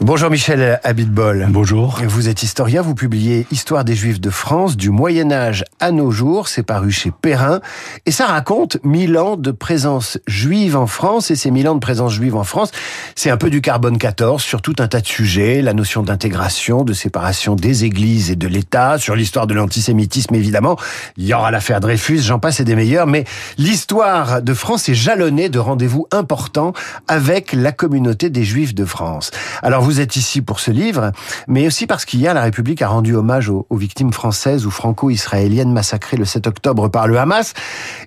Bonjour 0.00 0.30
Michel 0.30 0.78
Habitbol. 0.84 1.48
Bonjour. 1.50 1.98
Vous 2.06 2.28
êtes 2.28 2.44
historien, 2.44 2.82
vous 2.82 2.94
publiez 2.94 3.48
Histoire 3.50 3.84
des 3.84 3.96
Juifs 3.96 4.20
de 4.20 4.30
France 4.30 4.76
du 4.76 4.90
Moyen 4.90 5.32
Âge 5.32 5.64
à 5.80 5.90
nos 5.90 6.12
jours, 6.12 6.46
c'est 6.46 6.62
paru 6.62 6.92
chez 6.92 7.10
Perrin, 7.10 7.60
et 8.06 8.12
ça 8.12 8.26
raconte 8.26 8.78
mille 8.84 9.18
ans 9.18 9.36
de 9.36 9.50
présence 9.50 10.18
juive 10.28 10.76
en 10.76 10.86
France, 10.86 11.32
et 11.32 11.36
ces 11.36 11.50
mille 11.50 11.68
ans 11.68 11.74
de 11.74 11.80
présence 11.80 12.12
juive 12.12 12.36
en 12.36 12.44
France, 12.44 12.70
c'est 13.16 13.28
un 13.28 13.36
peu 13.36 13.50
du 13.50 13.60
carbone 13.60 13.98
14 13.98 14.40
sur 14.40 14.62
tout 14.62 14.76
un 14.78 14.86
tas 14.86 15.00
de 15.00 15.06
sujets, 15.06 15.62
la 15.62 15.74
notion 15.74 16.04
d'intégration, 16.04 16.84
de 16.84 16.92
séparation 16.92 17.56
des 17.56 17.84
églises 17.84 18.30
et 18.30 18.36
de 18.36 18.46
l'État, 18.46 18.98
sur 18.98 19.16
l'histoire 19.16 19.48
de 19.48 19.54
l'antisémitisme 19.54 20.36
évidemment, 20.36 20.76
il 21.16 21.26
y 21.26 21.34
aura 21.34 21.50
l'affaire 21.50 21.80
Dreyfus, 21.80 22.20
j'en 22.20 22.38
passe 22.38 22.60
et 22.60 22.64
des 22.64 22.76
meilleurs, 22.76 23.08
mais 23.08 23.24
l'histoire 23.58 24.42
de 24.42 24.54
France 24.54 24.88
est 24.88 24.94
jalonnée 24.94 25.48
de 25.48 25.58
rendez-vous 25.58 26.06
importants 26.12 26.72
avec 27.08 27.52
la 27.52 27.72
communauté 27.72 28.30
des 28.30 28.44
Juifs 28.44 28.76
de 28.76 28.84
France. 28.84 29.32
Alors 29.60 29.87
vous 29.88 30.00
êtes 30.00 30.16
ici 30.16 30.42
pour 30.42 30.60
ce 30.60 30.70
livre, 30.70 31.12
mais 31.46 31.66
aussi 31.66 31.86
parce 31.86 32.04
qu'hier, 32.04 32.34
la 32.34 32.42
République 32.42 32.82
a 32.82 32.88
rendu 32.88 33.14
hommage 33.14 33.48
aux, 33.48 33.66
victimes 33.70 34.12
françaises 34.12 34.66
ou 34.66 34.70
franco-israéliennes 34.70 35.72
massacrées 35.72 36.18
le 36.18 36.26
7 36.26 36.46
octobre 36.46 36.88
par 36.88 37.08
le 37.08 37.18
Hamas. 37.18 37.54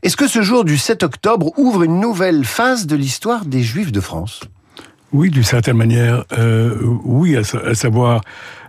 Est-ce 0.03 0.15
que 0.15 0.27
ce 0.27 0.43
jour 0.43 0.63
du 0.63 0.77
7 0.77 1.01
octobre 1.01 1.51
ouvre 1.57 1.81
une 1.81 1.99
nouvelle 1.99 2.45
phase 2.45 2.85
de 2.85 2.95
l'histoire 2.95 3.45
des 3.45 3.63
Juifs 3.63 3.91
de 3.91 3.99
France? 3.99 4.41
Oui, 5.11 5.31
d'une 5.31 5.43
certaine 5.43 5.75
manière, 5.75 6.23
euh, 6.37 6.77
oui, 7.03 7.35
à, 7.35 7.73
savoir 7.73 8.21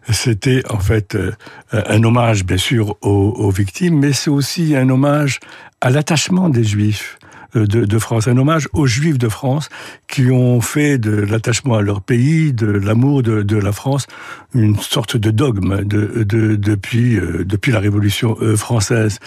c'était 0.09 0.63
en 0.71 0.79
fait 0.79 1.15
euh, 1.15 1.33
un 1.71 2.03
hommage 2.05 2.47
bien 2.47 2.57
sûr 2.57 2.97
aux, 3.03 3.35
aux 3.37 3.51
victimes, 3.51 3.99
mais 3.99 4.15
c'est 4.15 4.31
aussi 4.31 4.75
un 4.75 4.89
hommage 4.89 5.39
à 5.83 5.91
l'attachement 5.91 6.49
des 6.49 6.65
Juifs. 6.65 7.19
Euh, 7.55 7.67
de, 7.67 7.99
France, 7.99 8.29
un 8.29 8.37
hommage 8.39 8.67
aux 8.73 8.87
Juifs 8.87 9.19
de 9.19 9.29
France 9.29 9.69
qui 10.09 10.31
ont 10.31 10.61
fait 10.61 10.97
de 10.97 11.11
l'attachement 11.11 11.75
à 11.75 11.83
leur 11.83 12.01
pays, 12.01 12.53
de 12.53 12.67
l'amour 12.67 13.23
de, 13.23 13.57
la 13.57 13.73
France, 13.73 14.07
une 14.55 14.79
sorte 14.79 15.17
de 15.17 15.31
dogme 15.31 15.85
de, 15.85 16.25
depuis, 16.25 17.17
euh, 17.17 17.45
depuis 17.45 17.73
la 17.73 17.79
Révolution 17.79 18.37
euh, 18.41 18.57
française. 18.57 19.19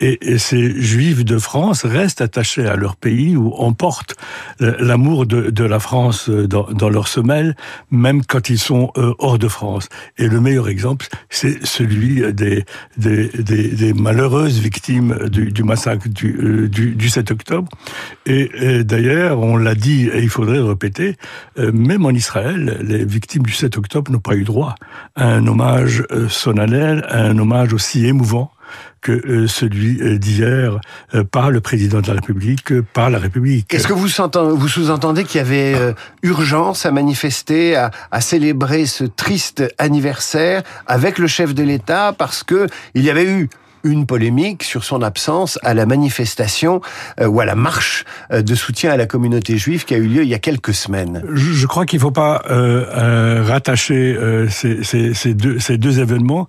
Et, 0.00 0.38
ces 0.38 0.80
Juifs 0.80 1.24
de 1.24 1.38
France 1.38 1.84
restent 1.84 2.20
attachés 2.20 2.66
à 2.66 2.76
leur 2.76 2.96
pays 2.96 3.36
ou 3.36 3.52
emportent 3.54 4.16
l'amour 4.58 5.26
de, 5.26 5.64
la 5.64 5.78
France 5.78 6.30
dans, 6.30 6.64
dans 6.70 6.88
leur 6.88 7.06
semelle, 7.06 7.54
même 7.90 8.24
quand 8.24 8.48
ils 8.48 8.58
sont 8.58 8.92
hors 8.96 9.38
de 9.38 9.48
France. 9.48 9.90
Et 10.16 10.26
le 10.28 10.40
meilleur 10.40 10.68
exemple, 10.68 11.06
c'est 11.28 11.66
celui 11.66 12.32
des, 12.32 12.64
des, 12.96 13.28
des, 13.28 13.92
malheureuses 13.92 14.58
victimes 14.58 15.28
du, 15.28 15.62
massacre 15.64 16.08
du, 16.08 16.70
du, 16.70 16.94
du 16.94 17.08
7 17.10 17.30
octobre, 17.30 17.69
et, 18.26 18.84
d'ailleurs, 18.84 19.40
on 19.40 19.56
l'a 19.56 19.74
dit, 19.74 20.08
et 20.12 20.20
il 20.20 20.28
faudrait 20.28 20.56
le 20.56 20.64
répéter, 20.64 21.16
euh, 21.58 21.72
même 21.72 22.04
en 22.06 22.10
Israël, 22.10 22.78
les 22.82 23.04
victimes 23.04 23.42
du 23.42 23.52
7 23.52 23.78
octobre 23.78 24.12
n'ont 24.12 24.18
pas 24.18 24.34
eu 24.34 24.44
droit 24.44 24.74
à 25.16 25.26
un 25.26 25.46
hommage 25.46 26.04
euh, 26.10 26.28
solennel, 26.28 27.04
à 27.08 27.22
un 27.22 27.38
hommage 27.38 27.72
aussi 27.72 28.06
émouvant 28.06 28.52
que 29.00 29.12
euh, 29.12 29.48
celui 29.48 30.18
d'hier 30.20 30.78
par 31.32 31.50
le 31.50 31.60
président 31.60 32.00
de 32.02 32.06
la 32.06 32.14
République, 32.14 32.80
par 32.92 33.10
la 33.10 33.18
République. 33.18 33.72
Est-ce 33.74 33.88
que 33.88 33.94
vous, 33.94 34.06
vous 34.56 34.68
sous-entendez 34.68 35.24
qu'il 35.24 35.38
y 35.38 35.40
avait 35.40 35.94
urgence 36.22 36.86
à 36.86 36.92
manifester, 36.92 37.74
à, 37.74 37.90
à, 38.12 38.20
célébrer 38.20 38.86
ce 38.86 39.04
triste 39.04 39.64
anniversaire 39.78 40.62
avec 40.86 41.18
le 41.18 41.26
chef 41.26 41.54
de 41.54 41.64
l'État 41.64 42.14
parce 42.16 42.44
que 42.44 42.68
il 42.94 43.02
y 43.02 43.10
avait 43.10 43.28
eu 43.28 43.48
une 43.84 44.06
polémique 44.06 44.62
sur 44.62 44.84
son 44.84 45.02
absence 45.02 45.58
à 45.62 45.74
la 45.74 45.86
manifestation 45.86 46.80
euh, 47.20 47.26
ou 47.26 47.40
à 47.40 47.44
la 47.44 47.54
marche 47.54 48.04
euh, 48.32 48.42
de 48.42 48.54
soutien 48.54 48.90
à 48.90 48.96
la 48.96 49.06
communauté 49.06 49.56
juive 49.56 49.84
qui 49.84 49.94
a 49.94 49.98
eu 49.98 50.06
lieu 50.06 50.22
il 50.22 50.28
y 50.28 50.34
a 50.34 50.38
quelques 50.38 50.74
semaines. 50.74 51.22
Je, 51.32 51.66
crois 51.66 51.86
qu'il 51.86 51.98
ne 51.98 52.02
faut 52.02 52.10
pas 52.10 52.42
euh, 52.50 53.42
rattacher 53.42 54.18
ces, 54.50 55.34
deux, 55.34 56.00
événements. 56.00 56.48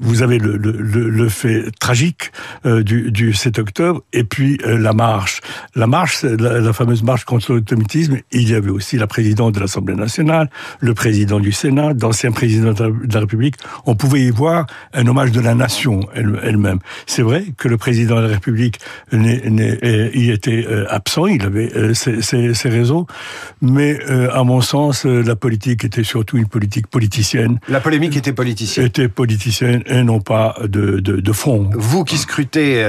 Vous 0.00 0.22
avez 0.22 0.38
le, 0.38 1.28
fait 1.28 1.64
tragique 1.80 2.32
du, 2.64 3.10
du, 3.10 3.32
7 3.32 3.58
octobre 3.58 4.02
et 4.12 4.24
puis 4.24 4.58
la 4.64 4.92
marche. 4.92 5.40
La 5.74 5.86
marche, 5.86 6.22
la, 6.22 6.60
la 6.60 6.72
fameuse 6.72 7.02
marche 7.02 7.24
contre 7.24 7.52
l'automatisme, 7.52 8.18
il 8.32 8.48
y 8.48 8.54
avait 8.54 8.70
aussi 8.70 8.96
la 8.96 9.06
présidente 9.06 9.54
de 9.54 9.60
l'Assemblée 9.60 9.94
nationale, 9.94 10.50
le 10.80 10.94
président 10.94 11.40
du 11.40 11.52
Sénat, 11.52 11.94
d'anciens 11.94 12.32
présidents 12.32 12.72
de 12.72 13.12
la 13.12 13.20
République. 13.20 13.56
On 13.86 13.94
pouvait 13.96 14.22
y 14.22 14.30
voir 14.30 14.43
un 14.48 15.06
hommage 15.06 15.32
de 15.32 15.40
la 15.40 15.54
nation 15.54 16.00
elle-même. 16.14 16.78
C'est 17.06 17.22
vrai 17.22 17.44
que 17.56 17.68
le 17.68 17.76
président 17.76 18.16
de 18.16 18.22
la 18.22 18.28
République 18.28 18.80
y 19.12 20.30
était 20.30 20.64
euh, 20.68 20.86
absent, 20.90 21.26
il 21.26 21.44
avait 21.44 21.70
euh, 21.76 21.94
ses, 21.94 22.68
raisons, 22.68 23.06
mais 23.60 23.98
euh, 24.08 24.30
à 24.32 24.44
mon 24.44 24.60
sens, 24.60 25.04
la 25.04 25.36
politique 25.36 25.84
était 25.84 26.04
surtout 26.04 26.36
une 26.36 26.46
politique 26.46 26.86
politicienne. 26.86 27.58
La 27.68 27.80
polémique 27.80 28.16
était 28.16 28.32
politicienne. 28.32 28.86
Était 28.86 29.08
politicienne 29.08 29.82
et 29.86 30.02
non 30.02 30.20
pas 30.20 30.56
de, 30.62 31.00
de, 31.00 31.32
fond. 31.32 31.70
Vous 31.74 32.04
qui 32.04 32.16
scrutez 32.16 32.82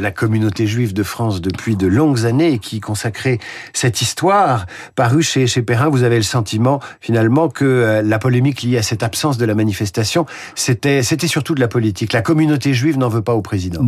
la 0.00 0.10
communauté 0.10 0.66
juive 0.66 0.92
de 0.92 1.02
France 1.02 1.40
depuis 1.40 1.76
de 1.76 1.86
longues 1.86 2.24
années 2.24 2.52
et 2.52 2.58
qui 2.58 2.80
consacrez 2.80 3.38
cette 3.72 4.00
histoire 4.00 4.66
parue 4.94 5.22
chez, 5.22 5.46
chez 5.46 5.62
Perrin, 5.62 5.88
vous 5.88 6.02
avez 6.02 6.16
le 6.16 6.22
sentiment 6.22 6.80
finalement 7.00 7.48
que 7.48 8.02
la 8.04 8.18
polémique 8.18 8.62
liée 8.62 8.78
à 8.78 8.82
cette 8.82 9.02
absence 9.02 9.38
de 9.38 9.44
la 9.44 9.54
manifestation, 9.54 10.26
c'était 10.54 10.91
c'était 11.02 11.28
surtout 11.28 11.54
de 11.54 11.60
la 11.60 11.68
politique. 11.68 12.12
La 12.12 12.22
communauté 12.22 12.74
juive 12.74 12.98
n'en 12.98 13.08
veut 13.08 13.22
pas 13.22 13.34
au 13.34 13.42
président. 13.42 13.80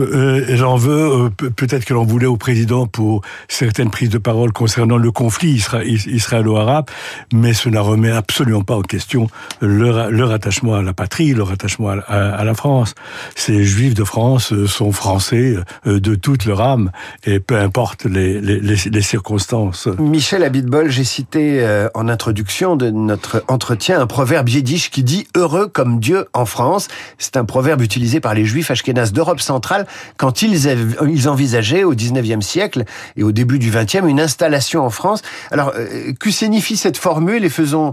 Euh, 0.00 0.44
j'en 0.56 0.76
veux, 0.76 0.92
euh, 0.92 1.30
peut-être 1.30 1.84
que 1.84 1.94
l'on 1.94 2.04
voulait 2.04 2.26
au 2.26 2.36
président 2.36 2.86
pour 2.86 3.22
certaines 3.48 3.90
prises 3.90 4.10
de 4.10 4.18
parole 4.18 4.52
concernant 4.52 4.96
le 4.96 5.10
conflit 5.10 5.62
israélo-arabe, 6.06 6.86
mais 7.32 7.52
cela 7.52 7.80
remet 7.80 8.10
absolument 8.10 8.62
pas 8.62 8.76
en 8.76 8.82
question 8.82 9.28
leur, 9.60 10.30
attachement 10.32 10.74
à 10.74 10.82
la 10.82 10.92
patrie, 10.92 11.34
leur 11.34 11.52
attachement 11.52 11.90
à, 11.90 12.44
la 12.44 12.54
France. 12.54 12.94
Ces 13.34 13.64
juifs 13.64 13.94
de 13.94 14.04
France 14.04 14.52
euh, 14.52 14.66
sont 14.66 14.92
français 14.92 15.56
de 15.84 16.14
toute 16.14 16.46
leur 16.46 16.60
âme, 16.60 16.90
et 17.24 17.40
peu 17.40 17.56
importe 17.56 18.06
les, 18.06 19.02
circonstances. 19.02 19.88
Michel 19.98 20.42
Abitbol, 20.42 20.90
j'ai 20.90 21.04
cité 21.04 21.66
en 21.94 22.08
introduction 22.08 22.76
de 22.76 22.90
notre 22.90 23.44
entretien 23.48 24.00
un 24.00 24.06
proverbe 24.06 24.48
yiddish 24.48 24.90
qui 24.90 25.02
dit 25.02 25.26
«heureux 25.36 25.68
comme 25.68 26.00
Dieu 26.00 26.23
en 26.32 26.46
France. 26.46 26.88
C'est 27.18 27.36
un 27.36 27.44
proverbe 27.44 27.82
utilisé 27.82 28.20
par 28.20 28.34
les 28.34 28.44
juifs 28.44 28.70
ashkénazes 28.70 29.12
d'Europe 29.12 29.40
centrale 29.40 29.86
quand 30.16 30.42
ils, 30.42 30.68
ils 31.08 31.28
envisageaient 31.28 31.84
au 31.84 31.94
19e 31.94 32.40
siècle 32.40 32.84
et 33.16 33.22
au 33.22 33.32
début 33.32 33.58
du 33.58 33.70
20e 33.70 34.08
une 34.08 34.20
installation 34.20 34.84
en 34.84 34.90
France. 34.90 35.22
Alors, 35.50 35.72
euh, 35.76 36.12
que 36.18 36.30
signifie 36.30 36.76
cette 36.76 36.96
formule 36.96 37.44
et 37.44 37.48
faisons, 37.48 37.92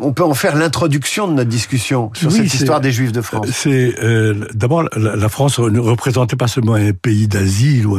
on 0.00 0.12
peut 0.12 0.24
en 0.24 0.34
faire 0.34 0.56
l'introduction 0.56 1.28
de 1.28 1.34
notre 1.34 1.50
discussion 1.50 2.10
sur 2.14 2.30
cette 2.30 2.52
histoire 2.52 2.80
des 2.80 2.92
juifs 2.92 3.12
de 3.12 3.20
France. 3.20 3.48
C'est 3.52 3.94
euh, 4.02 4.34
d'abord 4.54 4.84
la, 4.96 5.28
France 5.28 5.58
ne 5.58 5.78
représentait 5.78 6.36
pas 6.36 6.48
seulement 6.48 6.74
un 6.74 6.92
pays 6.92 7.28
d'asile 7.28 7.86
ou, 7.86 7.96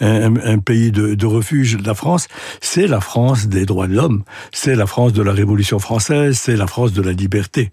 un, 0.00 0.36
un, 0.36 0.58
pays 0.58 0.90
de, 0.90 1.14
de, 1.14 1.26
refuge. 1.26 1.78
La 1.84 1.94
France, 1.94 2.28
c'est 2.60 2.86
la 2.86 3.00
France 3.00 3.46
des 3.48 3.66
droits 3.66 3.86
de 3.86 3.94
l'homme, 3.94 4.22
c'est 4.52 4.74
la 4.74 4.86
France 4.86 5.12
de 5.12 5.22
la 5.22 5.32
Révolution 5.32 5.78
française, 5.78 6.38
c'est 6.38 6.56
la 6.56 6.66
France 6.66 6.92
de 6.92 7.02
la 7.02 7.12
liberté. 7.12 7.70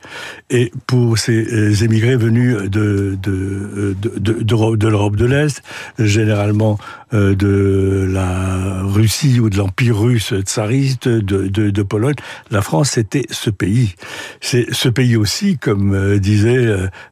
Et 0.50 0.72
pour 0.88 1.18
ces 1.18 1.46
euh, 1.52 1.84
émigrés 1.84 2.16
venus 2.16 2.58
de, 2.70 3.18
de, 3.22 4.88
l'Europe 4.88 5.16
de 5.16 5.26
l'Est, 5.26 5.64
généralement 6.00 6.78
euh, 7.14 7.36
de 7.36 8.08
la 8.10 8.82
Russie 8.84 9.40
ou 9.40 9.50
de 9.50 9.58
l'Empire 9.58 10.00
russe 10.00 10.34
tsariste, 10.34 11.08
de, 11.08 11.48
de, 11.48 11.70
de, 11.70 11.84
Pologne. 11.84 12.16
La 12.50 12.62
France, 12.62 12.92
c'était 12.92 13.26
ce 13.34 13.50
pays. 13.50 13.96
C'est 14.42 14.68
ce 14.74 14.90
pays 14.90 15.16
aussi, 15.16 15.58
comme 15.58 15.94
euh, 15.94 16.20
disait 16.20 16.68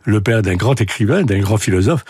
le 0.05 0.21
père 0.21 0.41
d'un 0.41 0.55
grand 0.55 0.79
écrivain, 0.79 1.23
d'un 1.23 1.39
grand 1.39 1.57
philosophe, 1.57 2.05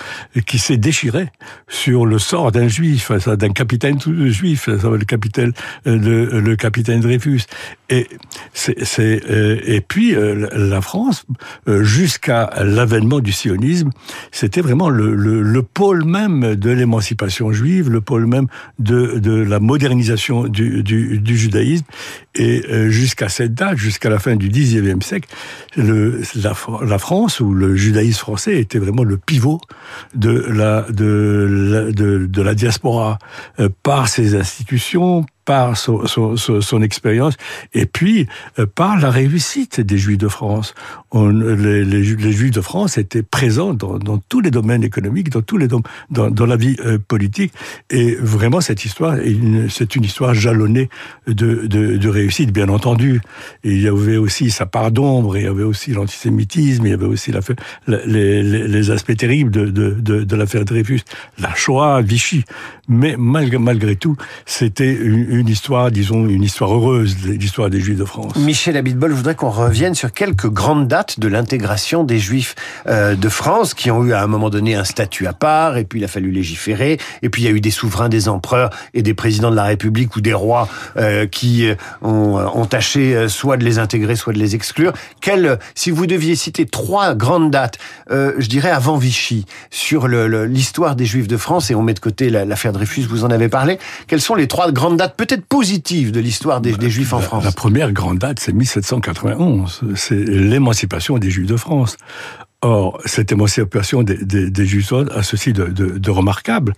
qui 0.45 0.59
s'est 0.59 0.77
déchiré 0.77 1.27
sur 1.67 2.05
le 2.05 2.19
sort 2.19 2.51
d'un 2.51 2.67
juif, 2.67 3.11
d'un 3.11 3.49
capitaine 3.49 3.99
juif, 4.27 4.67
le 4.67 5.05
capitaine, 5.05 5.53
le, 5.85 6.39
le 6.39 6.55
capitaine 6.55 6.99
Dreyfus. 6.99 7.41
Et, 7.89 8.07
c'est, 8.53 9.21
et 9.27 9.81
puis 9.81 10.15
la 10.53 10.81
France, 10.81 11.25
jusqu'à 11.67 12.49
l'avènement 12.63 13.19
du 13.19 13.31
sionisme, 13.31 13.89
c'était 14.31 14.61
vraiment 14.61 14.89
le, 14.89 15.13
le, 15.15 15.41
le, 15.41 15.63
pôle 15.63 16.05
même 16.05 16.55
de 16.55 16.69
l'émancipation 16.69 17.51
juive, 17.51 17.89
le 17.89 18.01
pôle 18.01 18.25
même 18.25 18.47
de, 18.79 19.19
de 19.19 19.33
la 19.33 19.59
modernisation 19.59 20.47
du, 20.47 20.83
du, 20.83 21.19
du 21.19 21.37
judaïsme. 21.37 21.85
Et 22.35 22.63
euh, 22.69 22.89
jusqu'à 22.89 23.29
cette 23.29 23.53
date, 23.53 23.77
jusqu'à 23.77 24.00
la 24.09 24.19
fin 24.19 24.35
du 24.35 24.49
XIXe 24.49 25.05
siècle, 25.05 25.29
le, 25.75 26.21
la, 26.35 26.97
France 26.97 27.39
ou 27.39 27.53
le 27.53 27.75
judaïsme 27.75 28.19
français 28.19 28.59
était 28.59 28.79
vraiment 28.79 29.03
le 29.03 29.17
pivot 29.17 29.61
de 30.13 30.31
la, 30.31 30.83
de, 30.89 31.91
de, 31.93 32.25
de 32.25 32.41
la 32.41 32.53
diaspora 32.53 33.19
euh, 33.59 33.69
par 33.83 34.07
ses 34.07 34.35
institutions, 34.35 35.25
par 35.45 35.77
son, 35.77 36.05
son, 36.05 36.35
son, 36.35 36.81
expérience 36.81 37.35
et 37.73 37.85
puis 37.85 38.27
euh, 38.59 38.65
par 38.65 38.99
la 38.99 39.09
réussite 39.09 39.81
des 39.81 39.97
Juifs 39.97 40.17
de 40.17 40.27
France. 40.27 40.73
Les, 41.13 41.83
les, 41.83 42.03
Juifs 42.03 42.51
de 42.51 42.61
France 42.61 42.97
étaient 42.97 43.23
présents 43.23 43.73
dans, 43.73 43.99
tous 44.29 44.39
les 44.39 44.51
domaines 44.51 44.83
économiques, 44.83 45.29
dans 45.29 45.41
tous 45.41 45.57
les 45.57 45.67
dans, 45.67 45.81
dans 46.09 46.45
la 46.45 46.55
vie 46.55 46.75
euh, 46.85 46.97
politique 46.97 47.53
et 47.89 48.15
vraiment 48.15 48.61
cette 48.61 48.85
histoire 48.85 49.17
c'est 49.69 49.95
une 49.95 50.03
histoire 50.03 50.33
jalonnée 50.33 50.89
de, 51.27 51.67
de, 51.67 52.09
réussite 52.09 52.51
bien 52.51 52.69
entendu. 52.69 53.21
Il 53.63 53.81
y 53.81 53.87
avait 53.87 54.17
aussi 54.17 54.51
sa 54.51 54.65
part 54.65 54.91
d'ombre, 54.91 55.37
il 55.37 55.43
y 55.43 55.47
avait 55.47 55.63
aussi 55.63 55.91
l'antisémitisme, 55.91 56.85
il 56.85 56.89
y 56.89 56.93
avait 56.93 57.05
aussi 57.05 57.31
la, 57.31 57.41
les, 58.05 58.43
les, 58.43 58.91
aspects 58.91 59.15
terribles 59.15 59.51
de, 59.51 59.65
de, 59.65 59.91
de, 59.91 60.23
de 60.23 60.35
l'affaire 60.35 60.65
Dreyfus, 60.65 61.01
la 61.39 61.53
Shoah, 61.55 62.01
Vichy. 62.01 62.43
Mais 62.87 63.15
malgré, 63.17 63.57
malgré 63.57 63.95
tout, 63.95 64.17
c'était 64.45 64.93
une, 64.93 65.30
une 65.31 65.47
histoire, 65.47 65.91
disons, 65.91 66.27
une 66.27 66.43
histoire 66.43 66.73
heureuse, 66.73 67.15
l'histoire 67.25 67.69
des 67.69 67.79
Juifs 67.79 67.97
de 67.97 68.05
France. 68.05 68.35
Michel 68.35 68.75
Abitbol, 68.75 69.11
je 69.11 69.15
voudrais 69.15 69.35
qu'on 69.35 69.49
revienne 69.49 69.95
sur 69.95 70.11
quelques 70.11 70.49
grandes 70.49 70.87
dates 70.87 71.19
de 71.19 71.27
l'intégration 71.27 72.03
des 72.03 72.19
Juifs 72.19 72.55
euh, 72.87 73.15
de 73.15 73.29
France, 73.29 73.73
qui 73.73 73.89
ont 73.91 74.03
eu 74.03 74.13
à 74.13 74.21
un 74.21 74.27
moment 74.27 74.49
donné 74.49 74.75
un 74.75 74.83
statut 74.83 75.27
à 75.27 75.33
part, 75.33 75.77
et 75.77 75.85
puis 75.85 75.99
il 75.99 76.03
a 76.03 76.09
fallu 76.09 76.31
légiférer, 76.31 76.97
et 77.21 77.29
puis 77.29 77.43
il 77.43 77.45
y 77.45 77.47
a 77.47 77.51
eu 77.51 77.61
des 77.61 77.71
souverains, 77.71 78.09
des 78.09 78.27
empereurs 78.27 78.71
et 78.93 79.01
des 79.01 79.13
présidents 79.13 79.51
de 79.51 79.55
la 79.55 79.63
République 79.63 80.15
ou 80.17 80.21
des 80.21 80.33
rois 80.33 80.67
euh, 80.97 81.27
qui 81.27 81.67
euh, 81.67 81.75
ont, 82.01 82.65
tâché 82.65 83.27
soit 83.27 83.57
de 83.57 83.63
les 83.63 83.79
intégrer, 83.79 84.15
soit 84.15 84.33
de 84.33 84.39
les 84.39 84.55
exclure. 84.55 84.93
Quelle, 85.21 85.59
si 85.75 85.91
vous 85.91 86.07
deviez 86.07 86.35
citer 86.35 86.65
trois 86.65 87.15
grandes 87.15 87.51
dates, 87.51 87.77
je 88.09 88.47
dirais 88.47 88.69
avant 88.69 88.97
Vichy, 88.97 89.45
sur 89.71 90.07
l'histoire 90.07 90.95
des 90.95 91.05
Juifs 91.05 91.27
de 91.27 91.37
France, 91.37 91.69
et 91.69 91.75
on 91.75 91.81
met 91.81 91.93
de 91.93 91.99
côté 91.99 92.29
l'affaire 92.29 92.71
Dreyfus, 92.71 93.01
vous 93.01 93.25
en 93.25 93.29
avez 93.29 93.49
parlé, 93.49 93.77
quelles 94.07 94.21
sont 94.21 94.35
les 94.35 94.47
trois 94.47 94.71
grandes 94.71 94.97
dates 94.97 95.15
peut-être 95.25 95.45
positive 95.45 96.11
de 96.11 96.19
l'histoire 96.19 96.61
des, 96.61 96.73
des, 96.73 96.89
Juifs 96.89 97.13
en 97.13 97.19
France 97.19 97.43
La 97.43 97.51
première 97.51 97.91
grande 97.91 98.17
date, 98.17 98.39
c'est 98.39 98.53
1791. 98.53 99.81
C'est 99.95 100.15
l'émancipation 100.15 101.19
des 101.19 101.29
Juifs 101.29 101.45
de 101.45 101.57
France. 101.57 101.97
Or, 102.63 102.99
cette 103.05 103.31
émancipation 103.31 104.01
des, 104.01 104.17
des, 104.17 104.49
des 104.49 104.65
Juifs 104.65 104.91
a 104.93 105.21
ceci 105.21 105.53
de, 105.53 105.65
de, 105.65 105.99
de 105.99 106.09
remarquable, 106.09 106.73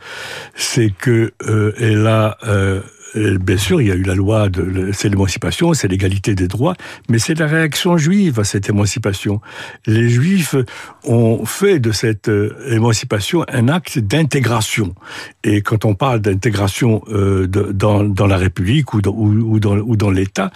c'est 0.55 0.91
que 0.91 1.31
euh, 1.47 1.73
elle 1.79 2.05
a 2.05 2.37
euh, 2.45 2.81
bien 3.15 3.57
sûr, 3.57 3.81
il 3.81 3.87
y 3.87 3.91
a 3.91 3.95
eu 3.95 4.03
la 4.03 4.15
loi 4.15 4.49
de 4.49 4.91
c'est 4.93 5.09
l'émancipation, 5.09 5.73
c'est 5.73 5.87
l'égalité 5.87 6.35
des 6.35 6.47
droits, 6.47 6.75
mais 7.09 7.19
c'est 7.19 7.37
la 7.37 7.47
réaction 7.47 7.97
juive 7.97 8.39
à 8.39 8.43
cette 8.43 8.69
émancipation. 8.69 9.41
Les 9.85 10.09
Juifs 10.09 10.55
ont 11.03 11.45
fait 11.45 11.79
de 11.79 11.91
cette 11.91 12.29
euh, 12.29 12.55
émancipation 12.71 13.45
un 13.47 13.67
acte 13.67 13.99
d'intégration. 13.99 14.95
Et 15.43 15.61
quand 15.61 15.85
on 15.85 15.95
parle 15.95 16.19
d'intégration 16.21 17.03
euh, 17.09 17.47
dans, 17.47 18.27
la 18.27 18.37
République 18.37 18.93
ou 18.93 19.01
dans, 19.01 20.09
l'État, 20.11 20.51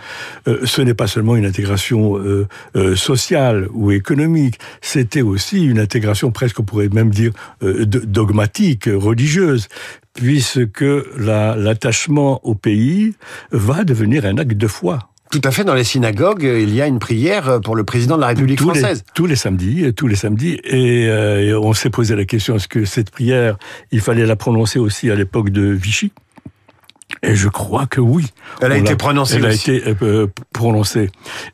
euh, 0.48 0.60
ce 0.66 0.82
n'est 0.82 0.94
pas 0.94 1.08
seulement 1.08 1.36
une 1.36 1.46
intégration 1.46 2.18
euh, 2.18 2.48
euh, 2.76 2.96
sociale 2.96 3.68
ou 3.74 3.92
économique, 3.92 4.60
c'était 4.82 5.22
aussi 5.22 5.66
une 5.66 5.80
intégration 5.80 6.32
presque, 6.32 6.60
on 6.60 6.64
pourrait 6.64 6.90
même 6.90 7.10
dire, 7.10 7.32
euh, 7.64 7.86
dogmatique, 7.86 8.90
religieuse 8.92 9.68
puisque 10.18 10.84
l'attachement 11.18 12.42
au 12.46 12.56
pays 12.56 13.14
va 13.52 13.86
devenir 13.86 14.26
un 14.26 14.38
acte 14.38 14.58
de 14.58 14.68
foi. 14.68 15.10
Tout 15.32 15.42
à 15.44 15.52
fait. 15.52 15.64
Dans 15.64 15.76
les 15.76 15.84
synagogues, 15.84 16.44
il 16.44 16.74
y 16.74 16.82
a 16.82 16.88
une 16.88 17.00
prière 17.00 17.60
pour 17.62 17.76
le 17.76 17.84
président 17.84 18.16
de 18.16 18.22
la 18.22 18.28
République 18.28 18.58
tous 18.58 18.70
française. 18.70 19.04
Les, 19.06 19.14
tous 19.14 19.26
les 19.26 19.36
samedis, 19.36 19.94
tous 19.94 20.08
les 20.08 20.16
samedis. 20.16 20.60
Et, 20.64 21.08
euh, 21.08 21.42
et 21.42 21.54
on 21.54 21.74
s'est 21.74 21.90
posé 21.90 22.16
la 22.16 22.26
question 22.26 22.56
est-ce 22.56 22.68
que 22.68 22.86
cette 22.86 23.12
prière, 23.12 23.58
il 23.92 24.00
fallait 24.02 24.26
la 24.26 24.36
prononcer 24.36 24.80
aussi 24.80 25.12
à 25.12 25.16
l'époque 25.16 25.50
de 25.50 25.64
Vichy? 25.64 26.12
Et 27.24 27.36
je 27.36 27.48
crois 27.48 27.88
que 27.88 28.02
oui. 28.02 28.28
Elle 28.62 28.72
a 28.72 28.76
on 28.76 28.80
été 28.80 28.96
prononcée. 28.96 29.38
Elle 29.38 29.46
aussi. 29.46 29.72
a 29.72 29.76
été 29.76 29.96
euh, 30.04 30.28
prononcée. 30.54 31.10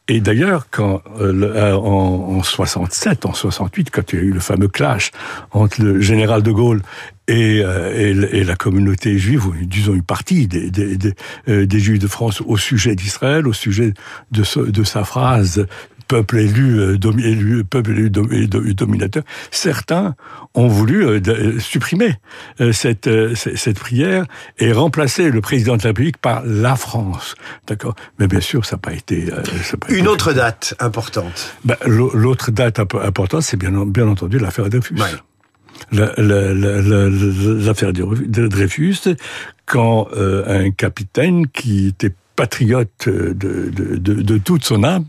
Et 0.08 0.20
d'ailleurs, 0.20 0.68
quand 0.72 1.02
euh, 1.20 1.76
en, 1.76 2.38
en 2.38 2.44
67, 2.44 3.26
en 3.26 3.34
68, 3.34 3.90
quand 3.92 4.14
il 4.14 4.20
y 4.20 4.22
a 4.22 4.26
eu 4.26 4.32
le 4.32 4.40
fameux 4.40 4.68
clash 4.68 5.12
entre 5.52 5.82
le 5.82 6.02
général 6.02 6.44
de 6.44 6.52
Gaulle 6.52 6.82
et, 7.28 7.62
euh, 7.64 7.94
et, 7.96 8.40
et, 8.40 8.44
la 8.44 8.56
communauté 8.56 9.18
juive, 9.18 9.48
ou 9.48 9.54
disons 9.62 9.94
une 9.94 10.04
partie 10.04 10.48
des, 10.48 10.70
des, 10.70 10.98
des, 10.98 11.14
euh, 11.48 11.66
des 11.66 11.80
juifs 11.80 12.00
de 12.00 12.08
France 12.08 12.42
au 12.46 12.58
sujet 12.58 12.96
d'Israël, 12.96 13.48
au 13.48 13.54
sujet 13.54 13.94
de, 14.32 14.44
ce, 14.44 14.60
de 14.60 14.84
sa 14.84 15.06
phrase 15.06 15.66
peuple 16.14 16.38
élu, 16.38 16.80
euh, 16.80 16.98
dom, 17.00 17.18
élu 17.18 17.64
peuple 17.64 17.90
élu 17.90 18.12
dom, 18.12 18.28
dominateur, 18.74 19.24
certains 19.50 20.14
ont 20.54 20.68
voulu 20.68 21.08
euh, 21.08 21.60
supprimer 21.60 22.14
euh, 22.62 22.72
cette, 22.72 23.10
cette 23.36 23.80
prière 23.80 24.26
et 24.60 24.72
remplacer 24.72 25.32
le 25.32 25.42
président 25.42 25.76
de 25.76 25.82
la 25.82 25.90
République 25.90 26.18
par 26.18 26.44
la 26.46 26.76
France. 26.76 27.34
D'accord 27.68 27.96
Mais 28.20 28.28
bien 28.28 28.42
sûr, 28.42 28.64
ça 28.64 28.76
n'a 28.76 28.80
pas 28.80 28.94
été... 28.94 29.26
Ça 29.64 29.78
pas 29.78 29.88
Une 29.90 30.02
été 30.02 30.08
autre 30.08 30.30
fait. 30.30 30.36
date 30.36 30.76
importante 30.80 31.56
ben, 31.66 31.78
L'autre 31.88 32.52
date 32.52 32.80
importante, 32.80 33.42
c'est 33.42 33.58
bien, 33.58 33.72
bien 33.88 34.08
entendu 34.08 34.38
l'affaire 34.38 34.70
Dreyfus. 34.70 34.94
Ouais 34.94 35.08
l'affaire 35.92 37.94
de 37.94 38.48
Dreyfus, 38.48 39.16
quand 39.66 40.08
euh, 40.16 40.66
un 40.66 40.72
capitaine 40.72 41.48
qui 41.48 41.88
était 41.88 42.14
patriote 42.36 43.08
de, 43.08 43.34
de, 43.34 43.98
de, 43.98 44.22
de, 44.22 44.38
toute 44.38 44.64
son 44.64 44.84
âme, 44.84 45.06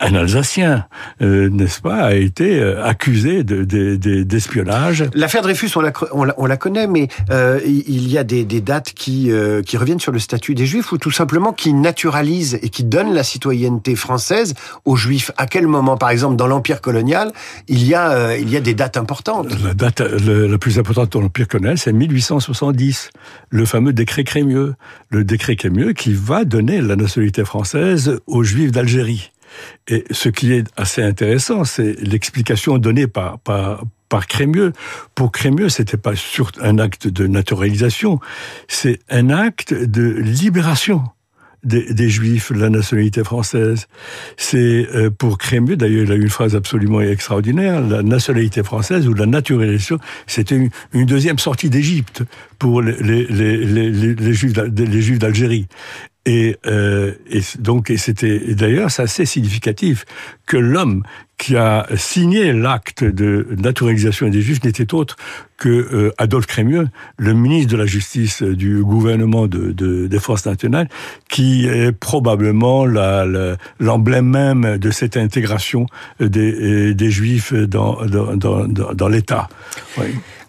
un 0.00 0.14
Alsacien, 0.14 0.86
euh, 1.22 1.48
n'est-ce 1.48 1.80
pas, 1.80 1.96
a 1.96 2.14
été 2.14 2.58
euh, 2.58 2.84
accusé 2.84 3.44
d'espionnage. 3.44 5.00
De, 5.00 5.10
L'affaire 5.14 5.42
Dreyfus, 5.42 5.70
on 5.76 5.80
la, 5.80 5.92
on 6.12 6.24
la, 6.24 6.34
on 6.36 6.46
la 6.46 6.56
connaît, 6.56 6.86
mais 6.86 7.08
euh, 7.30 7.60
il 7.64 8.08
y 8.08 8.18
a 8.18 8.24
des, 8.24 8.44
des 8.44 8.60
dates 8.60 8.92
qui, 8.92 9.30
euh, 9.30 9.62
qui 9.62 9.76
reviennent 9.76 10.00
sur 10.00 10.12
le 10.12 10.18
statut 10.18 10.54
des 10.54 10.66
Juifs, 10.66 10.92
ou 10.92 10.98
tout 10.98 11.10
simplement 11.10 11.52
qui 11.52 11.72
naturalisent 11.72 12.58
et 12.62 12.68
qui 12.68 12.84
donnent 12.84 13.14
la 13.14 13.22
citoyenneté 13.22 13.96
française 13.96 14.54
aux 14.84 14.96
Juifs. 14.96 15.30
À 15.36 15.46
quel 15.46 15.66
moment, 15.66 15.96
par 15.96 16.10
exemple, 16.10 16.36
dans 16.36 16.46
l'Empire 16.46 16.80
colonial, 16.80 17.32
il 17.68 17.86
y 17.86 17.94
a, 17.94 18.10
euh, 18.10 18.38
il 18.38 18.50
y 18.50 18.56
a 18.56 18.60
des 18.60 18.74
dates 18.74 18.96
importantes? 18.96 19.48
La 19.64 19.74
date 19.74 20.00
le, 20.00 20.46
la 20.46 20.58
plus 20.58 20.78
importante 20.78 21.12
dans 21.12 21.20
l'Empire 21.20 21.48
colonial, 21.48 21.78
c'est 21.78 21.92
1870, 21.92 23.10
le 23.50 23.64
fameux 23.64 23.92
décret 23.92 24.24
Crémieux. 24.24 24.74
Le 25.08 25.24
décret 25.24 25.56
Crémieux 25.56 25.92
qui 25.92 26.12
va 26.12 26.44
donner 26.44 26.65
la 26.66 26.96
nationalité 26.96 27.44
française 27.44 28.20
aux 28.26 28.42
Juifs 28.42 28.72
d'Algérie. 28.72 29.32
Et 29.88 30.04
ce 30.10 30.28
qui 30.28 30.52
est 30.52 30.66
assez 30.76 31.02
intéressant, 31.02 31.64
c'est 31.64 31.96
l'explication 32.00 32.78
donnée 32.78 33.06
par, 33.06 33.38
par, 33.38 33.84
par 34.08 34.26
Crémieux. 34.26 34.72
Pour 35.14 35.32
Crémieux, 35.32 35.68
c'était 35.68 35.96
pas 35.96 36.16
sur 36.16 36.50
un 36.60 36.78
acte 36.78 37.08
de 37.08 37.26
naturalisation, 37.26 38.20
c'est 38.68 38.98
un 39.08 39.30
acte 39.30 39.72
de 39.72 40.10
libération 40.10 41.02
des, 41.66 42.08
Juifs 42.08 42.50
la 42.50 42.70
nationalité 42.70 43.24
française. 43.24 43.86
C'est 44.36 44.86
euh, 44.94 45.10
pour 45.10 45.38
Crémieux, 45.38 45.76
d'ailleurs, 45.76 46.04
il 46.04 46.12
a 46.12 46.14
eu 46.14 46.22
une 46.22 46.30
phrase 46.30 46.54
absolument 46.54 47.00
extraordinaire, 47.00 47.80
la 47.80 48.02
nationalité 48.02 48.62
française 48.62 49.08
ou 49.08 49.14
la 49.14 49.26
naturalisation, 49.26 49.98
c'était 50.26 50.70
une, 50.92 51.06
deuxième 51.06 51.38
sortie 51.38 51.70
d'Égypte 51.70 52.22
pour 52.58 52.82
les, 52.82 52.94
les, 53.00 53.24
les, 53.26 54.32
Juifs 54.32 55.18
d'Algérie. 55.18 55.66
Et, 56.26 56.56
euh, 56.66 57.12
donc, 57.60 57.88
et 57.88 57.96
c'était 57.96 58.54
d'ailleurs 58.54 58.90
c'est 58.90 59.02
assez 59.02 59.24
significatif 59.24 60.04
que 60.44 60.56
l'homme 60.56 61.04
qui 61.38 61.56
a 61.56 61.86
signé 61.96 62.52
l'acte 62.52 63.04
de 63.04 63.46
naturalisation 63.58 64.28
des 64.28 64.40
Juifs 64.40 64.64
n'était 64.64 64.94
autre 64.94 65.16
que 65.58 65.68
euh, 65.68 66.12
Adolphe 66.18 66.46
Crémieux, 66.46 66.88
le 67.18 67.32
ministre 67.34 67.72
de 67.72 67.76
la 67.76 67.86
Justice 67.86 68.42
du 68.42 68.82
gouvernement 68.82 69.46
de, 69.46 69.72
de, 69.72 70.06
des 70.06 70.18
Forces 70.18 70.46
nationales, 70.46 70.88
qui 71.28 71.66
est 71.66 71.92
probablement 71.92 72.84
l'emblème 72.86 74.26
même 74.26 74.78
de 74.78 74.90
cette 74.90 75.16
intégration 75.16 75.86
des, 76.20 76.94
des 76.94 77.10
Juifs 77.10 77.52
dans, 77.52 78.04
dans, 78.04 78.66
dans, 78.66 79.08
l'État. 79.08 79.48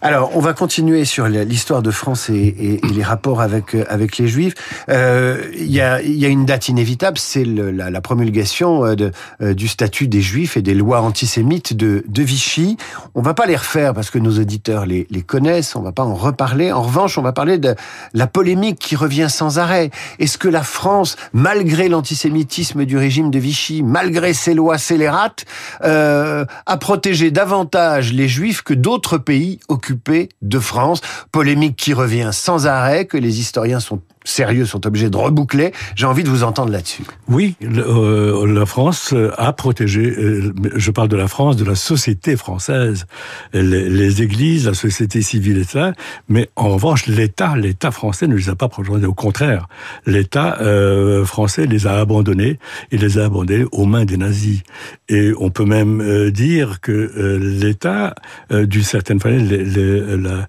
Alors, 0.00 0.30
on 0.36 0.40
va 0.40 0.52
continuer 0.52 1.04
sur 1.04 1.26
l'histoire 1.26 1.82
de 1.82 1.90
France 1.90 2.30
et, 2.30 2.80
les 2.82 3.02
rapports 3.02 3.40
avec 3.40 3.74
avec 3.88 4.18
les 4.18 4.28
Juifs. 4.28 4.54
Euh, 4.88 5.42
il 5.54 5.72
y, 5.72 5.80
a, 5.80 6.00
y 6.02 6.24
a 6.24 6.28
une 6.28 6.46
date 6.46 6.68
inévitable, 6.68 7.18
c'est 7.18 7.44
la, 7.44 8.00
promulgation 8.00 8.84
euh, 8.84 8.94
euh, 9.42 9.54
du 9.54 9.66
statut 9.66 10.06
des 10.06 10.20
Juifs 10.20 10.56
et 10.56 10.62
des 10.62 10.74
lois 10.78 11.02
antisémites 11.02 11.76
de, 11.76 12.04
de 12.08 12.22
Vichy. 12.22 12.76
On 13.14 13.22
va 13.22 13.34
pas 13.34 13.46
les 13.46 13.56
refaire 13.56 13.92
parce 13.92 14.10
que 14.10 14.18
nos 14.18 14.38
auditeurs 14.38 14.86
les, 14.86 15.06
les 15.10 15.22
connaissent. 15.22 15.76
On 15.76 15.82
va 15.82 15.92
pas 15.92 16.04
en 16.04 16.14
reparler. 16.14 16.72
En 16.72 16.82
revanche, 16.82 17.18
on 17.18 17.22
va 17.22 17.32
parler 17.32 17.58
de 17.58 17.74
la 18.14 18.26
polémique 18.26 18.78
qui 18.78 18.96
revient 18.96 19.28
sans 19.28 19.58
arrêt. 19.58 19.90
Est-ce 20.18 20.38
que 20.38 20.48
la 20.48 20.62
France, 20.62 21.16
malgré 21.32 21.88
l'antisémitisme 21.88 22.84
du 22.84 22.96
régime 22.96 23.30
de 23.30 23.38
Vichy, 23.38 23.82
malgré 23.82 24.32
ses 24.32 24.54
lois 24.54 24.78
scélérates, 24.78 25.44
euh, 25.84 26.44
a 26.66 26.76
protégé 26.76 27.30
davantage 27.30 28.12
les 28.12 28.28
Juifs 28.28 28.62
que 28.62 28.74
d'autres 28.74 29.18
pays 29.18 29.60
occupés 29.68 30.28
de 30.42 30.58
France? 30.58 31.00
Polémique 31.32 31.76
qui 31.76 31.92
revient 31.92 32.30
sans 32.32 32.66
arrêt, 32.66 33.04
que 33.06 33.16
les 33.16 33.40
historiens 33.40 33.80
sont 33.80 34.00
sérieux 34.24 34.66
sont 34.66 34.86
obligés 34.86 35.10
de 35.10 35.16
reboucler. 35.16 35.72
J'ai 35.94 36.06
envie 36.06 36.24
de 36.24 36.28
vous 36.28 36.42
entendre 36.42 36.72
là-dessus. 36.72 37.04
Oui, 37.28 37.56
euh, 37.62 38.46
la 38.46 38.66
France 38.66 39.14
a 39.36 39.52
protégé, 39.52 40.00
euh, 40.00 40.52
je 40.74 40.90
parle 40.90 41.08
de 41.08 41.16
la 41.16 41.28
France, 41.28 41.56
de 41.56 41.64
la 41.64 41.74
société 41.74 42.36
française, 42.36 43.06
les, 43.52 44.22
églises, 44.22 44.66
la 44.66 44.74
société 44.74 45.22
civile 45.22 45.58
et 45.58 45.64
ça, 45.64 45.92
mais 46.28 46.48
en 46.56 46.70
revanche, 46.70 47.06
l'État, 47.06 47.56
l'État 47.56 47.90
français 47.90 48.26
ne 48.26 48.36
les 48.36 48.48
a 48.48 48.54
pas 48.54 48.68
protégés. 48.68 49.06
Au 49.06 49.14
contraire, 49.14 49.68
l'État 50.06 50.58
euh, 50.60 51.24
français 51.24 51.66
les 51.66 51.86
a 51.86 51.98
abandonnés 51.98 52.58
et 52.90 52.98
les 52.98 53.18
a 53.18 53.24
abandonnés 53.24 53.66
aux 53.72 53.86
mains 53.86 54.04
des 54.04 54.16
nazis. 54.16 54.62
Et 55.08 55.32
on 55.38 55.50
peut 55.50 55.64
même 55.64 56.30
dire 56.30 56.80
que 56.80 57.38
l'État, 57.40 58.14
d'une 58.50 58.82
certaine 58.82 59.20
façon, 59.20 60.46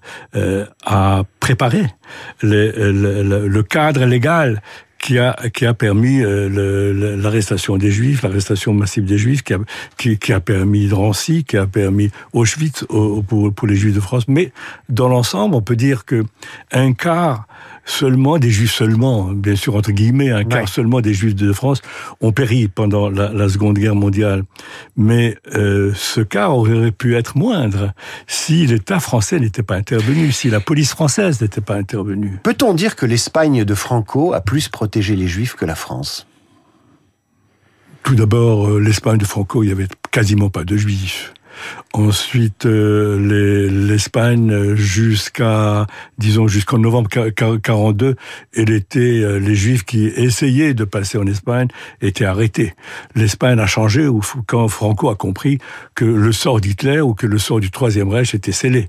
a 0.84 1.22
préparé 1.40 1.86
le 2.42 3.59
cadre 3.62 4.04
légal 4.04 4.62
qui 4.98 5.18
a 5.18 5.34
qui 5.54 5.64
a 5.66 5.74
permis 5.74 6.22
euh, 6.22 7.16
l'arrestation 7.16 7.76
des 7.78 7.90
Juifs, 7.90 8.22
l'arrestation 8.22 8.74
massive 8.74 9.04
des 9.04 9.18
Juifs, 9.18 9.42
qui 9.42 9.54
a 9.54 9.58
qui, 9.96 10.32
a 10.32 10.40
permis 10.40 10.88
Drancy, 10.88 11.44
qui 11.44 11.56
a 11.56 11.66
permis 11.66 12.10
Auschwitz 12.32 12.84
pour, 12.84 13.52
pour 13.52 13.66
les 13.66 13.76
Juifs 13.76 13.94
de 13.94 14.00
France. 14.00 14.28
Mais 14.28 14.52
dans 14.88 15.08
l'ensemble, 15.08 15.54
on 15.54 15.62
peut 15.62 15.76
dire 15.76 16.04
que 16.04 16.24
un 16.72 16.92
quart 16.92 17.46
seulement 17.84 18.38
des 18.38 18.50
Juifs 18.50 18.72
seulement, 18.72 19.24
bien 19.32 19.56
sûr 19.56 19.74
entre 19.76 19.92
guillemets, 19.92 20.30
un 20.30 20.44
quart 20.44 20.68
seulement 20.68 21.00
des 21.00 21.14
Juifs 21.14 21.34
de 21.34 21.52
France 21.52 21.82
ont 22.20 22.32
péri 22.32 22.68
pendant 22.68 23.08
la, 23.08 23.48
Seconde 23.48 23.78
Guerre 23.78 23.94
mondiale. 23.94 24.44
Mais 24.96 25.36
euh, 25.54 25.92
ce 25.94 26.20
quart 26.20 26.56
aurait 26.56 26.92
pu 26.92 27.16
être 27.16 27.36
moindre 27.36 27.92
si 28.26 28.66
l'État 28.66 29.00
français 29.00 29.40
n'était 29.40 29.62
pas 29.62 29.76
intervenu, 29.76 30.32
si 30.32 30.50
la 30.50 30.60
police 30.60 30.90
française 30.90 31.40
n'était 31.40 31.60
pas 31.60 31.74
intervenue. 31.74 32.38
Peut-on 32.42 32.74
dire 32.74 32.96
que 32.96 33.06
l'Espagne 33.06 33.64
de 33.64 33.74
Franco 33.74 34.32
a 34.32 34.40
plus 34.40 34.68
protégé 34.68 35.16
les 35.16 35.26
Juifs 35.26 35.54
que 35.54 35.64
la 35.64 35.74
France? 35.74 36.26
Tout 38.02 38.14
d'abord, 38.14 38.68
euh, 38.68 38.80
l'Espagne 38.80 39.18
de 39.18 39.24
Franco, 39.24 39.62
il 39.62 39.68
y 39.68 39.72
avait 39.72 39.88
quasiment 40.10 40.48
pas 40.48 40.64
de 40.64 40.76
Juifs. 40.76 41.34
Ensuite, 41.92 42.66
euh, 42.66 43.68
l'Espagne 43.68 44.74
jusqu'à, 44.74 45.86
disons, 46.18 46.48
jusqu'en 46.48 46.78
novembre 46.78 47.08
42, 47.10 48.16
elle 48.54 48.70
était, 48.70 49.38
les 49.40 49.54
Juifs 49.54 49.84
qui 49.84 50.06
essayaient 50.06 50.74
de 50.74 50.84
passer 50.84 51.18
en 51.18 51.26
Espagne 51.26 51.68
étaient 52.00 52.24
arrêtés. 52.24 52.74
L'Espagne 53.14 53.58
a 53.58 53.66
changé 53.66 54.08
quand 54.46 54.68
Franco 54.68 55.10
a 55.10 55.16
compris 55.16 55.58
que 55.94 56.04
le 56.04 56.32
sort 56.32 56.60
d'Hitler 56.60 57.00
ou 57.00 57.14
que 57.14 57.26
le 57.26 57.38
sort 57.38 57.60
du 57.60 57.70
Troisième 57.70 58.08
Reich 58.08 58.34
était 58.34 58.52
scellé. 58.52 58.88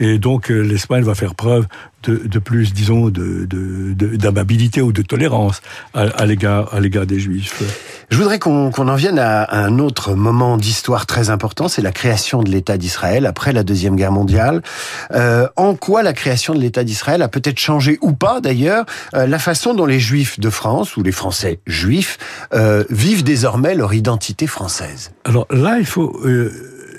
Et 0.00 0.18
donc, 0.18 0.50
euh, 0.50 0.60
l'Espagne 0.60 1.04
va 1.04 1.14
faire 1.14 1.34
preuve 1.34 1.66
de, 2.04 2.38
plus, 2.38 2.72
disons, 2.72 3.10
d'amabilité 3.10 4.80
de, 4.80 4.84
ou 4.84 4.92
de 4.92 5.02
tolérance 5.02 5.60
à, 5.94 6.26
l'égard 6.26 6.72
à 6.72 6.80
l'égard 6.80 7.06
des 7.06 7.18
Juifs. 7.18 7.62
Je 8.10 8.16
voudrais 8.16 8.38
qu'on 8.38 8.70
en 8.70 8.94
vienne 8.94 9.18
à, 9.18 9.54
un 9.54 9.78
autre 9.78 10.14
moment 10.14 10.56
d'histoire 10.56 11.06
très 11.06 11.30
important, 11.30 11.68
c'est 11.68 11.82
la 11.82 11.92
création 11.92 12.42
de 12.42 12.50
l'État 12.50 12.78
d'Israël 12.78 13.26
après 13.26 13.52
la 13.52 13.64
deuxième 13.64 13.96
guerre 13.96 14.12
mondiale. 14.12 14.62
Euh, 15.12 15.48
en 15.56 15.74
quoi 15.74 16.02
la 16.02 16.12
création 16.12 16.54
de 16.54 16.60
l'État 16.60 16.84
d'Israël 16.84 17.20
a 17.22 17.28
peut-être 17.28 17.58
changé 17.58 17.98
ou 18.00 18.12
pas 18.12 18.40
d'ailleurs 18.40 18.86
euh, 19.14 19.26
la 19.26 19.38
façon 19.38 19.74
dont 19.74 19.86
les 19.86 20.00
Juifs 20.00 20.40
de 20.40 20.50
France 20.50 20.96
ou 20.96 21.02
les 21.02 21.12
Français 21.12 21.60
juifs 21.66 22.18
euh, 22.54 22.84
vivent 22.90 23.24
désormais 23.24 23.74
leur 23.74 23.92
identité 23.92 24.46
française? 24.46 25.10
Alors 25.24 25.46
là, 25.50 25.78
il 25.78 25.86
faut 25.86 26.18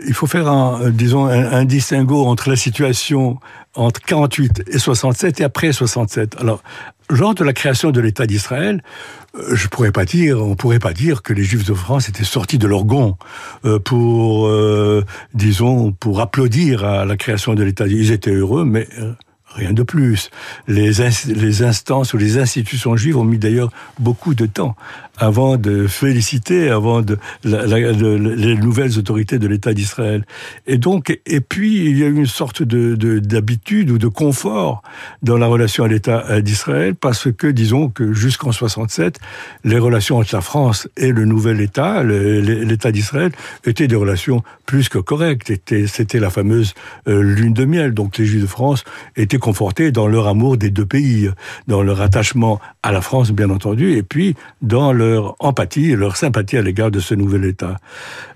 il 0.08 0.14
faut 0.14 0.28
faire 0.28 0.48
un, 0.48 0.90
disons, 0.90 1.26
un, 1.26 1.66
distinguo 1.66 2.26
entre 2.26 2.50
la 2.50 2.56
situation 2.56 3.40
entre 3.76 4.02
48 4.02 4.64
et 4.68 4.80
67 4.80 5.42
et 5.42 5.44
après 5.44 5.72
67. 5.72 6.38
Alors, 6.40 6.64
lors 7.10 7.34
de 7.34 7.44
la 7.44 7.54
création 7.54 7.92
de 7.92 8.00
l'État 8.00 8.26
d'Israël, 8.26 8.84
euh, 9.36 9.56
je 9.56 9.68
pourrais 9.68 9.92
pas 9.92 10.06
dire, 10.06 10.42
on 10.42 10.56
pourrait 10.56 10.80
pas 10.80 10.94
dire 10.94 11.22
que 11.22 11.34
les 11.34 11.44
Juifs 11.44 11.66
de 11.66 11.74
France 11.74 12.10
étaient 12.10 12.24
sortis 12.24 12.58
de 12.58 12.68
leur 12.68 12.86
gond 12.86 13.18
euh, 13.66 13.80
pour, 13.80 14.48
euh, 14.48 15.04
disons, 15.34 15.92
pour 15.92 16.22
applaudir 16.22 16.86
à 16.86 17.06
la 17.06 17.18
création 17.18 17.56
de 17.56 17.64
l'État. 17.64 17.88
Ils 17.88 18.12
étaient 18.12 18.32
heureux, 18.32 18.66
mais 18.66 18.88
Rien 19.56 19.74
de 19.74 19.82
plus. 19.82 20.30
Les, 20.68 20.92
les 21.28 21.64
instances 21.64 22.14
ou 22.14 22.18
les 22.18 22.38
institutions 22.38 22.96
juives 22.96 23.18
ont 23.18 23.24
mis 23.24 23.40
d'ailleurs 23.40 23.72
beaucoup 23.98 24.36
de 24.36 24.46
temps 24.46 24.76
avant 25.20 25.58
de 25.58 25.88
féliciter, 25.88 26.70
avant 26.70 27.02
de 27.02 27.18
les 27.44 28.56
nouvelles 28.56 28.98
autorités 28.98 29.40
de 29.40 29.48
l'État 29.48 29.74
d'Israël. 29.74 30.26
Et 30.68 30.78
donc, 30.78 31.20
et 31.26 31.42
puis 31.42 31.86
il 31.86 31.98
y 31.98 32.04
a 32.04 32.08
une 32.08 32.26
sorte 32.26 32.64
de 32.64 32.96
d'habitude 33.20 33.92
ou 33.92 33.98
de 33.98 34.08
confort 34.08 34.82
dans 35.22 35.38
la 35.38 35.48
relation 35.48 35.84
à 35.84 35.88
l'État 35.88 36.42
d'Israël 36.42 36.96
parce 36.96 37.32
que 37.32 37.48
disons 37.48 37.90
que 37.90 38.14
jusqu'en 38.14 38.52
67, 38.52 39.20
les 39.64 39.80
relations 39.80 40.18
entre 40.18 40.36
la 40.36 40.42
France 40.42 40.88
et 40.98 41.12
le 41.12 41.26
nouvel 41.26 41.62
État, 41.62 42.04
l'État 42.04 42.92
d'Israël, 42.92 43.32
étaient 43.66 43.88
des 43.88 43.96
relations 43.96 44.44
plus 44.66 44.90
que 44.90 45.00
correctes. 45.00 45.52
C'était 45.88 46.20
la 46.20 46.30
fameuse 46.30 46.74
euh, 47.08 47.22
lune 47.22 47.54
de 47.54 47.66
miel. 47.66 47.94
Donc 47.94 48.18
les 48.18 48.26
Juifs 48.26 48.42
de 48.42 48.48
France 48.48 48.84
étaient 49.16 49.38
confortés 49.38 49.92
dans 49.92 50.08
leur 50.08 50.28
amour 50.28 50.58
des 50.58 50.70
deux 50.70 50.86
pays, 50.86 51.30
dans 51.68 51.82
leur 51.82 52.02
attachement 52.02 52.60
à 52.84 52.92
la 52.92 53.02
France, 53.02 53.32
bien 53.32 53.50
entendu, 53.50 53.94
et 53.94 54.04
puis 54.04 54.36
dans 54.62 54.94
leur 55.10 55.36
empathie 55.40 55.92
et 55.92 55.96
leur 55.96 56.18
sympathie 56.18 56.58
à 56.58 56.62
l'égard 56.62 56.92
de 56.92 57.00
ce 57.00 57.14
nouvel 57.16 57.46
État. 57.46 57.78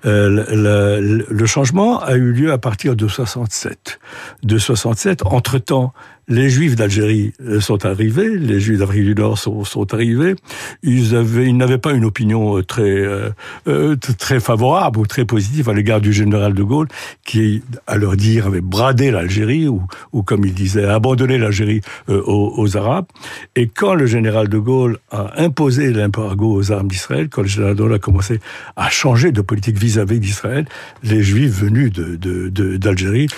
Euh, 0.06 0.46
le, 0.50 1.26
le, 1.30 1.46
changement 1.46 2.02
a 2.02 2.14
eu 2.16 2.32
lieu 2.32 2.52
à 2.52 2.58
partir 2.58 2.96
de 2.96 3.08
67. 3.08 4.00
De 4.44 4.58
67, 4.58 5.26
entre-temps, 5.26 5.94
les 6.28 6.50
Juifs 6.50 6.76
d'Algérie 6.76 7.34
euh, 7.42 7.60
sont 7.60 7.86
arrivés, 7.86 8.38
les 8.38 8.60
Juifs 8.60 8.80
d'Afrique 8.80 9.04
du 9.04 9.16
Nord 9.16 9.38
sont, 9.38 9.94
arrivés. 9.94 10.36
Ils 10.82 11.16
avaient, 11.16 11.48
ils 11.48 11.58
n'avaient 11.58 11.78
pas 11.78 11.92
une 11.92 12.06
opinion 12.06 12.58
euh, 12.58 12.64
très 12.64 12.84
euh, 12.84 13.30
euh, 13.68 13.96
très 13.96 14.40
favorable 14.40 15.00
ou 15.00 15.06
très 15.06 15.26
positive 15.26 15.70
à 15.70 15.74
l'égard 15.74 16.00
du 16.00 16.14
général 16.14 16.54
de 16.54 16.64
Gaulle, 16.64 16.88
qui, 17.26 17.62
à 17.88 17.98
leur 17.98 18.16
dire, 18.16 18.48
avait 18.48 18.62
bradé 18.62 19.12
l'Algérie 19.12 19.68
ou, 19.68 19.84
ou 20.14 20.24
comme 20.24 20.46
il 20.46 20.54
disait, 20.54 20.86
abandonné 20.86 21.38
l'Algérie 21.38 21.82
aux, 22.08 22.54
aux, 22.58 22.78
Arabes. 22.78 23.06
Et 23.56 23.68
quand 23.68 23.94
le 23.94 24.06
général 24.06 24.48
de 24.48 24.58
Gaulle 24.58 25.00
a 25.12 25.42
imposé 25.42 25.92
l'embargo 25.92 26.54
aux 26.54 26.72
armes 26.72 26.88
d'Israël, 26.88 27.28
quand 27.30 27.42
le 27.42 27.48
général 27.48 27.76
de 27.76 27.82
Gaulle 27.82 27.94
a 27.94 28.00
commencé 28.00 28.40
à 28.76 28.90
changer 28.90 29.32
de 29.32 29.42
politique 29.42 29.78
vis-à-vis 29.78 30.20
d'Israël, 30.20 30.66
les 31.04 31.22
Juifs 31.22 31.54
venus 31.54 31.92
d'Algérie 31.92 33.28
de, 33.28 33.34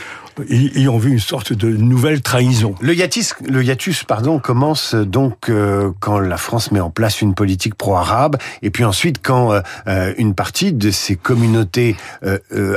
ont 0.89 0.97
vu 0.97 1.11
une 1.11 1.19
sorte 1.19 1.53
de 1.53 1.69
nouvelle 1.69 2.21
trahison. 2.21 2.75
Le 2.81 2.93
hiatus, 2.93 3.35
le 3.47 3.63
hiatus 3.63 4.03
pardon, 4.03 4.39
commence 4.39 4.95
donc 4.95 5.49
euh, 5.49 5.91
quand 5.99 6.19
la 6.19 6.37
France 6.37 6.71
met 6.71 6.79
en 6.79 6.89
place 6.89 7.21
une 7.21 7.33
politique 7.33 7.75
pro-arabe, 7.75 8.37
et 8.61 8.69
puis 8.69 8.83
ensuite 8.83 9.19
quand 9.23 9.53
euh, 9.53 9.61
euh, 9.87 10.13
une 10.17 10.35
partie 10.35 10.73
de 10.73 10.91
ces 10.91 11.15
communautés 11.15 11.95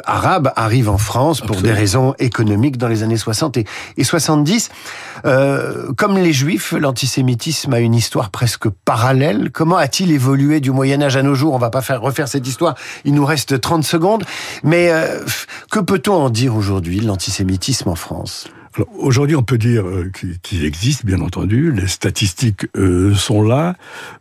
arabes 0.04 0.52
arrive 0.56 0.88
en 0.88 0.98
France 0.98 1.40
pour 1.40 1.56
des 1.56 1.72
raisons 1.72 2.14
économiques 2.18 2.76
dans 2.76 2.88
les 2.88 3.02
années 3.02 3.16
60 3.16 3.56
et, 3.56 3.64
et 3.96 4.04
70. 4.04 4.70
comme 5.22 6.18
les 6.18 6.32
Juifs, 6.32 6.72
l'antisémitisme 6.72 7.72
a 7.72 7.80
une 7.80 7.94
histoire 7.94 8.30
presque 8.30 8.68
parallèle. 8.68 9.50
Comment 9.52 9.76
a-t-il 9.76 10.12
évolué 10.12 10.60
du 10.60 10.70
Moyen 10.70 11.02
Âge 11.02 11.16
à 11.16 11.22
nos 11.22 11.34
jours? 11.34 11.54
On 11.54 11.58
va 11.58 11.70
pas 11.70 11.82
faire 11.82 12.00
refaire 12.00 12.28
cette 12.28 12.46
histoire. 12.46 12.74
Il 13.04 13.14
nous 13.14 13.24
reste 13.24 13.60
30 13.60 13.84
secondes, 13.84 14.24
mais 14.62 14.90
que 15.70 15.80
peut-on 15.80 16.14
en 16.14 16.30
dire 16.30 16.54
aujourd'hui 16.56 17.00
l'antisémitisme? 17.00 17.47
En 17.88 17.94
France 17.94 18.48
Aujourd'hui, 18.98 19.34
on 19.34 19.42
peut 19.42 19.58
dire 19.58 19.87
euh, 19.87 20.10
qu'il 20.42 20.64
existe, 20.64 21.04
bien 21.04 21.20
entendu. 21.20 21.72
Les 21.72 21.87
statistiques 21.87 22.66
euh, 22.76 23.14
sont 23.14 23.42
là. 23.42 23.76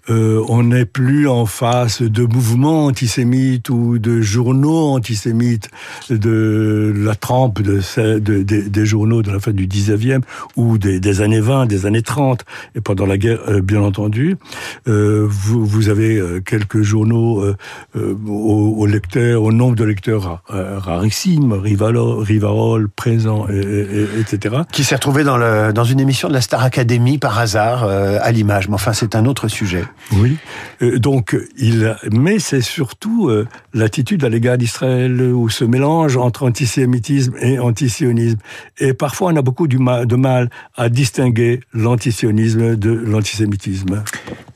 Euh, 0.09 0.43
on 0.47 0.63
n'est 0.63 0.85
plus 0.85 1.27
en 1.27 1.45
face 1.45 2.01
de 2.01 2.23
mouvements 2.23 2.85
antisémites 2.85 3.69
ou 3.69 3.99
de 3.99 4.21
journaux 4.21 4.93
antisémites 4.95 5.69
de 6.09 6.93
la 6.95 7.15
trempe 7.15 7.61
de, 7.61 7.81
de, 8.19 8.41
des 8.41 8.85
journaux 8.85 9.21
de 9.21 9.31
la 9.31 9.39
fin 9.39 9.51
du 9.51 9.67
19e 9.67 10.21
ou 10.55 10.77
des, 10.77 10.99
des, 10.99 11.21
années 11.21 11.41
20, 11.41 11.65
des 11.65 11.85
années 11.85 12.01
30 12.01 12.45
et 12.75 12.81
pendant 12.81 13.05
la 13.05 13.17
guerre, 13.17 13.39
bien 13.61 13.81
entendu. 13.81 14.37
Vous, 14.85 15.65
vous, 15.65 15.89
avez 15.89 16.21
quelques 16.45 16.81
journaux 16.81 17.43
aux, 17.95 18.85
lecteurs, 18.85 19.43
au 19.43 19.51
nombre 19.51 19.75
de 19.75 19.83
lecteurs 19.83 20.43
rarissimes, 20.47 21.53
Rivarol, 21.53 22.23
Rivarol 22.23 22.89
présent, 22.89 23.47
etc. 23.47 24.46
Qui 24.71 24.83
s'est 24.83 24.95
retrouvé 24.95 25.23
dans, 25.23 25.37
le, 25.37 25.71
dans 25.73 25.83
une 25.83 25.99
émission 25.99 26.27
de 26.27 26.33
la 26.33 26.41
Star 26.41 26.63
Academy 26.63 27.17
par 27.17 27.37
hasard 27.39 27.83
euh, 27.83 28.19
à 28.21 28.31
l'image. 28.31 28.67
Mais 28.67 28.75
enfin, 28.75 28.93
c'est 28.93 29.15
un 29.15 29.25
autre 29.25 29.47
sujet. 29.47 29.83
Oui. 30.13 30.37
Euh, 30.81 30.99
donc, 30.99 31.35
il, 31.57 31.95
mais 32.11 32.39
c'est 32.39 32.61
surtout 32.61 33.29
euh, 33.29 33.47
l'attitude 33.73 34.23
à 34.23 34.29
l'égard 34.29 34.57
d'Israël 34.57 35.21
ou 35.21 35.49
ce 35.49 35.65
mélange 35.65 36.17
entre 36.17 36.43
antisémitisme 36.43 37.35
et 37.41 37.59
antisionisme. 37.59 38.39
Et 38.79 38.93
parfois, 38.93 39.31
on 39.31 39.35
a 39.35 39.41
beaucoup 39.41 39.67
du 39.67 39.77
mal, 39.77 40.05
de 40.05 40.15
mal 40.15 40.49
à 40.75 40.89
distinguer 40.89 41.61
l'antisionisme 41.73 42.75
de 42.75 42.91
l'antisémitisme. 42.91 44.03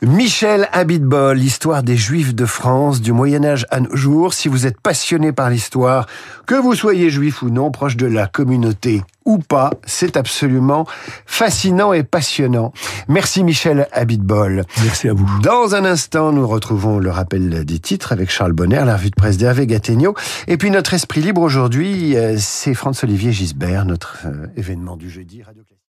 Michel 0.03 0.67
Habitbol, 0.71 1.37
l'histoire 1.37 1.83
des 1.83 1.95
Juifs 1.95 2.33
de 2.33 2.47
France 2.47 3.01
du 3.01 3.11
Moyen 3.11 3.45
Âge 3.45 3.67
à 3.69 3.79
nos 3.79 3.95
jours. 3.95 4.33
Si 4.33 4.47
vous 4.47 4.65
êtes 4.65 4.81
passionné 4.81 5.31
par 5.31 5.51
l'histoire, 5.51 6.07
que 6.47 6.55
vous 6.55 6.73
soyez 6.73 7.11
juif 7.11 7.43
ou 7.43 7.51
non, 7.51 7.69
proche 7.69 7.97
de 7.97 8.07
la 8.07 8.25
communauté 8.25 9.03
ou 9.25 9.37
pas, 9.37 9.69
c'est 9.85 10.17
absolument 10.17 10.87
fascinant 11.27 11.93
et 11.93 12.01
passionnant. 12.01 12.73
Merci 13.07 13.43
Michel 13.43 13.87
Habitbol. 13.91 14.63
Merci 14.83 15.07
à 15.07 15.13
vous. 15.13 15.29
Dans 15.43 15.75
un 15.75 15.85
instant, 15.85 16.31
nous 16.31 16.47
retrouvons 16.47 16.97
le 16.97 17.11
rappel 17.11 17.63
des 17.63 17.77
titres 17.77 18.11
avec 18.11 18.31
Charles 18.31 18.53
Bonner, 18.53 18.83
la 18.83 18.97
revue 18.97 19.11
de 19.11 19.15
presse 19.15 19.37
d'Hervé 19.37 19.67
Gattegno. 19.67 20.15
Et 20.47 20.57
puis 20.57 20.71
notre 20.71 20.95
esprit 20.95 21.21
libre 21.21 21.41
aujourd'hui, 21.41 22.17
euh, 22.17 22.37
c'est 22.39 22.73
Franz-Olivier 22.73 23.31
Gisbert, 23.31 23.85
notre 23.85 24.23
euh, 24.25 24.47
événement 24.57 24.97
du 24.97 25.11
jeudi. 25.11 25.43
Radio 25.43 25.61